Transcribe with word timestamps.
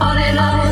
all 0.00 0.16
alone. 0.16 0.65